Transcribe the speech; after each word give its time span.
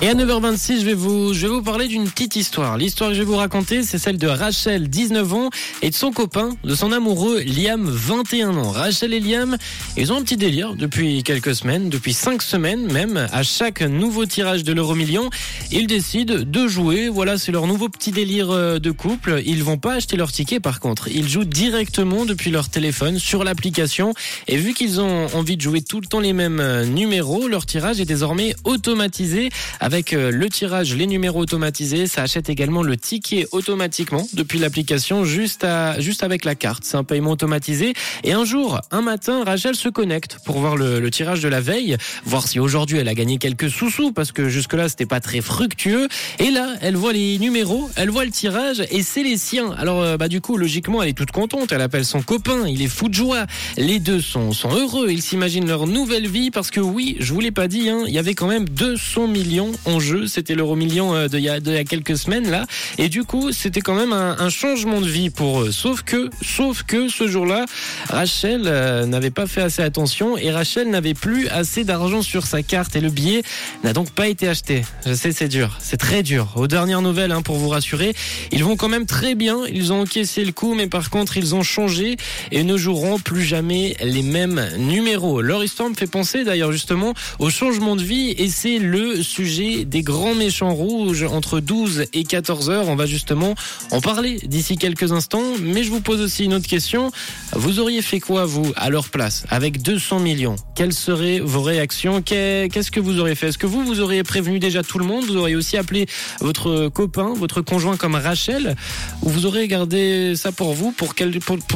Et 0.00 0.06
à 0.06 0.14
9h26, 0.14 0.78
je 0.78 0.84
vais 0.84 0.94
vous, 0.94 1.34
je 1.34 1.48
vais 1.48 1.52
vous 1.52 1.62
parler 1.62 1.88
d'une 1.88 2.08
petite 2.08 2.36
histoire. 2.36 2.78
L'histoire 2.78 3.10
que 3.10 3.16
je 3.16 3.18
vais 3.18 3.24
vous 3.24 3.34
raconter, 3.34 3.82
c'est 3.82 3.98
celle 3.98 4.16
de 4.16 4.28
Rachel, 4.28 4.88
19 4.88 5.32
ans, 5.32 5.50
et 5.82 5.90
de 5.90 5.94
son 5.94 6.12
copain, 6.12 6.50
de 6.62 6.76
son 6.76 6.92
amoureux, 6.92 7.40
Liam, 7.40 7.84
21 7.84 8.56
ans. 8.56 8.70
Rachel 8.70 9.12
et 9.12 9.18
Liam, 9.18 9.56
ils 9.96 10.12
ont 10.12 10.18
un 10.18 10.22
petit 10.22 10.36
délire 10.36 10.74
depuis 10.76 11.24
quelques 11.24 11.52
semaines, 11.56 11.88
depuis 11.88 12.12
5 12.12 12.42
semaines 12.42 12.92
même. 12.92 13.26
À 13.32 13.42
chaque 13.42 13.82
nouveau 13.82 14.24
tirage 14.24 14.62
de 14.62 14.72
l'euro 14.72 14.94
million, 14.94 15.30
ils 15.72 15.88
décident 15.88 16.44
de 16.46 16.68
jouer. 16.68 17.08
Voilà, 17.08 17.36
c'est 17.36 17.50
leur 17.50 17.66
nouveau 17.66 17.88
petit 17.88 18.12
délire 18.12 18.52
euh, 18.52 18.78
de 18.78 18.92
couple. 18.92 19.42
Ils 19.46 19.64
vont 19.64 19.78
pas 19.78 19.94
acheter 19.94 20.16
leur 20.16 20.30
ticket 20.30 20.60
par 20.60 20.78
contre. 20.78 21.08
Ils 21.08 21.28
jouent 21.28 21.42
directement 21.42 22.24
depuis 22.24 22.52
leur 22.52 22.68
téléphone 22.68 23.18
sur 23.18 23.42
l'application. 23.42 24.14
Et 24.46 24.58
vu 24.58 24.74
qu'ils 24.74 25.00
ont 25.00 25.26
envie 25.34 25.56
de 25.56 25.62
jouer 25.62 25.82
tout 25.82 26.00
le 26.00 26.06
temps 26.06 26.20
les 26.20 26.34
mêmes 26.34 26.60
euh, 26.60 26.84
numéros, 26.84 27.48
leur 27.48 27.66
tirage 27.66 28.00
est 28.00 28.04
désormais 28.04 28.54
automatisé 28.62 29.50
avec 29.88 30.12
euh, 30.12 30.30
le 30.30 30.50
tirage, 30.50 30.94
les 30.94 31.06
numéros 31.06 31.40
automatisés. 31.40 32.06
Ça 32.06 32.20
achète 32.20 32.50
également 32.50 32.82
le 32.82 32.98
ticket 32.98 33.46
automatiquement 33.52 34.28
depuis 34.34 34.58
l'application, 34.58 35.24
juste 35.24 35.64
à, 35.64 35.98
juste 35.98 36.22
avec 36.22 36.44
la 36.44 36.54
carte. 36.54 36.84
C'est 36.84 36.98
un 36.98 37.04
paiement 37.04 37.30
automatisé. 37.30 37.94
Et 38.22 38.32
un 38.32 38.44
jour, 38.44 38.82
un 38.90 39.00
matin, 39.00 39.44
Rachel 39.44 39.74
se 39.76 39.88
connecte 39.88 40.40
pour 40.44 40.58
voir 40.58 40.76
le, 40.76 41.00
le 41.00 41.10
tirage 41.10 41.40
de 41.40 41.48
la 41.48 41.62
veille, 41.62 41.96
voir 42.26 42.46
si 42.46 42.60
aujourd'hui 42.60 42.98
elle 42.98 43.08
a 43.08 43.14
gagné 43.14 43.38
quelques 43.38 43.70
sous-sous 43.70 44.12
parce 44.12 44.30
que 44.30 44.50
jusque-là 44.50 44.90
c'était 44.90 45.06
pas 45.06 45.20
très 45.20 45.40
fructueux. 45.40 46.06
Et 46.38 46.50
là, 46.50 46.74
elle 46.82 46.96
voit 46.96 47.14
les 47.14 47.38
numéros, 47.38 47.88
elle 47.96 48.10
voit 48.10 48.26
le 48.26 48.30
tirage 48.30 48.84
et 48.90 49.02
c'est 49.02 49.22
les 49.22 49.38
siens. 49.38 49.72
Alors, 49.78 50.02
euh, 50.02 50.18
bah 50.18 50.28
du 50.28 50.42
coup, 50.42 50.58
logiquement, 50.58 51.02
elle 51.02 51.08
est 51.08 51.16
toute 51.16 51.30
contente. 51.30 51.72
Elle 51.72 51.80
appelle 51.80 52.04
son 52.04 52.20
copain, 52.20 52.68
il 52.68 52.82
est 52.82 52.88
fou 52.88 53.08
de 53.08 53.14
joie. 53.14 53.46
Les 53.78 54.00
deux 54.00 54.20
sont, 54.20 54.52
sont 54.52 54.70
heureux. 54.70 55.08
Ils 55.08 55.22
s'imaginent 55.22 55.66
leur 55.66 55.86
nouvelle 55.86 56.28
vie 56.28 56.50
parce 56.50 56.70
que 56.70 56.80
oui, 56.80 57.16
je 57.20 57.32
vous 57.32 57.40
l'ai 57.40 57.52
pas 57.52 57.68
dit, 57.68 57.88
hein, 57.88 58.04
il 58.06 58.12
y 58.12 58.18
avait 58.18 58.34
quand 58.34 58.48
même 58.48 58.68
200 58.68 59.28
millions 59.28 59.72
en 59.84 60.00
jeu. 60.00 60.26
C'était 60.26 60.54
l'euro 60.54 60.76
million 60.76 61.14
euh, 61.14 61.28
de 61.28 61.38
il 61.38 61.44
y, 61.44 61.48
a, 61.50 61.84
quelques 61.84 62.16
semaines 62.16 62.50
là. 62.50 62.66
Et 62.98 63.08
du 63.08 63.24
coup, 63.24 63.52
c'était 63.52 63.80
quand 63.80 63.94
même 63.94 64.12
un, 64.12 64.36
un 64.38 64.50
changement 64.50 65.00
de 65.00 65.06
vie 65.06 65.30
pour 65.30 65.62
eux. 65.62 65.72
Sauf 65.72 66.02
que, 66.02 66.30
sauf 66.42 66.82
que 66.82 67.08
ce 67.08 67.28
jour-là, 67.28 67.64
Rachel 68.08 68.62
euh, 68.66 69.06
n'avait 69.06 69.30
pas 69.30 69.46
fait 69.46 69.62
assez 69.62 69.82
attention 69.82 70.36
et 70.36 70.50
Rachel 70.50 70.90
n'avait 70.90 71.14
plus 71.14 71.48
assez 71.48 71.84
d'argent 71.84 72.22
sur 72.22 72.46
sa 72.46 72.62
carte 72.62 72.96
et 72.96 73.00
le 73.00 73.10
billet 73.10 73.42
n'a 73.84 73.92
donc 73.92 74.10
pas 74.10 74.28
été 74.28 74.48
acheté. 74.48 74.82
Je 75.06 75.14
sais, 75.14 75.32
c'est 75.32 75.48
dur, 75.48 75.78
c'est 75.80 75.96
très 75.96 76.22
dur. 76.22 76.52
Aux 76.56 76.66
dernières 76.66 77.02
nouvelles, 77.02 77.32
hein, 77.32 77.42
pour 77.42 77.56
vous 77.56 77.68
rassurer, 77.68 78.14
ils 78.50 78.64
vont 78.64 78.76
quand 78.76 78.88
même 78.88 79.06
très 79.06 79.34
bien. 79.34 79.58
Ils 79.72 79.92
ont 79.92 80.00
encaissé 80.00 80.44
le 80.44 80.52
coup, 80.52 80.74
mais 80.74 80.88
par 80.88 81.10
contre, 81.10 81.36
ils 81.36 81.54
ont 81.54 81.62
changé 81.62 82.16
et 82.50 82.64
ne 82.64 82.76
joueront 82.76 83.18
plus 83.18 83.42
jamais 83.42 83.96
les 84.02 84.22
mêmes 84.22 84.68
numéros. 84.78 85.40
Leur 85.40 85.62
histoire 85.62 85.90
me 85.90 85.94
fait 85.94 86.06
penser 86.06 86.44
d'ailleurs 86.44 86.72
justement 86.72 87.14
au 87.38 87.50
changement 87.50 87.96
de 87.96 88.02
vie 88.02 88.30
et 88.30 88.48
c'est 88.48 88.78
le 88.78 89.22
sujet 89.22 89.67
des 89.84 90.02
grands 90.02 90.34
méchants 90.34 90.72
rouges 90.74 91.22
entre 91.24 91.60
12 91.60 92.04
et 92.12 92.24
14 92.24 92.70
heures. 92.70 92.88
On 92.88 92.96
va 92.96 93.06
justement 93.06 93.54
en 93.90 94.00
parler 94.00 94.38
d'ici 94.44 94.76
quelques 94.76 95.12
instants, 95.12 95.42
mais 95.60 95.82
je 95.84 95.90
vous 95.90 96.00
pose 96.00 96.20
aussi 96.20 96.44
une 96.44 96.54
autre 96.54 96.66
question. 96.66 97.10
Vous 97.52 97.78
auriez 97.80 98.02
fait 98.02 98.20
quoi, 98.20 98.44
vous, 98.44 98.72
à 98.76 98.90
leur 98.90 99.08
place, 99.08 99.44
avec 99.50 99.82
200 99.82 100.20
millions? 100.20 100.56
Quelles 100.74 100.92
seraient 100.92 101.40
vos 101.40 101.62
réactions? 101.62 102.22
Qu'est- 102.22 102.68
Qu'est-ce 102.72 102.90
que 102.90 103.00
vous 103.00 103.18
auriez 103.18 103.34
fait? 103.34 103.48
Est-ce 103.48 103.58
que 103.58 103.66
vous, 103.66 103.84
vous 103.84 104.00
auriez 104.00 104.22
prévenu 104.22 104.58
déjà 104.58 104.82
tout 104.82 104.98
le 104.98 105.04
monde? 105.04 105.24
Vous 105.24 105.36
auriez 105.36 105.56
aussi 105.56 105.76
appelé 105.76 106.06
votre 106.40 106.88
copain, 106.88 107.32
votre 107.36 107.60
conjoint 107.62 107.96
comme 107.96 108.14
Rachel? 108.14 108.76
Ou 109.22 109.28
vous 109.30 109.46
aurez 109.46 109.68
gardé 109.68 110.34
ça 110.36 110.52
pour 110.52 110.74
vous 110.74 110.92
pour- 110.92 111.14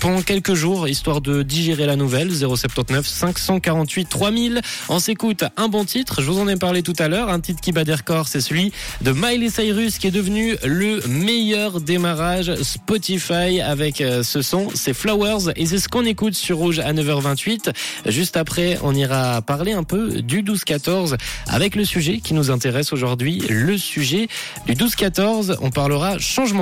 pendant 0.00 0.22
quelques 0.22 0.54
jours, 0.54 0.88
histoire 0.88 1.20
de 1.20 1.42
digérer 1.42 1.86
la 1.86 1.96
nouvelle? 1.96 2.30
079 2.34 3.06
548 3.06 4.08
3000. 4.08 4.60
On 4.88 4.98
s'écoute 4.98 5.44
un 5.56 5.68
bon 5.68 5.84
titre, 5.84 6.22
je 6.22 6.30
vous 6.30 6.38
en 6.38 6.48
ai 6.48 6.56
parlé 6.56 6.82
tout 6.82 6.92
à 6.98 7.08
l'heure, 7.08 7.28
un 7.28 7.40
titre 7.40 7.60
qui 7.60 7.72
des 7.84 7.94
records, 7.94 8.28
c'est 8.28 8.40
celui 8.40 8.72
de 9.02 9.12
Miley 9.12 9.50
Cyrus 9.50 9.98
qui 9.98 10.06
est 10.06 10.12
devenu 10.12 10.56
le 10.64 11.00
meilleur 11.08 11.80
démarrage 11.80 12.54
Spotify 12.62 13.60
avec 13.60 14.00
euh, 14.00 14.22
ce 14.22 14.42
son, 14.42 14.68
c'est 14.74 14.94
Flowers 14.94 15.52
et 15.56 15.66
c'est 15.66 15.78
ce 15.78 15.88
qu'on 15.88 16.04
écoute 16.04 16.34
sur 16.34 16.58
Rouge 16.58 16.78
à 16.78 16.92
9h28. 16.92 17.72
Juste 18.06 18.36
après, 18.36 18.78
on 18.82 18.94
ira 18.94 19.42
parler 19.42 19.72
un 19.72 19.84
peu 19.84 20.22
du 20.22 20.42
12-14 20.42 21.16
avec 21.46 21.76
le 21.76 21.84
sujet 21.84 22.18
qui 22.18 22.34
nous 22.34 22.50
intéresse 22.50 22.92
aujourd'hui, 22.92 23.42
le 23.48 23.76
sujet 23.76 24.28
du 24.66 24.74
12-14, 24.74 25.56
on 25.60 25.70
parlera 25.70 26.18
changement 26.18 26.46